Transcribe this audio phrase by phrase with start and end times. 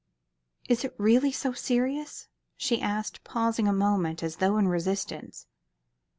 [0.67, 5.45] "Is it really so serious?" she asked, pausing a moment, as though in resistance.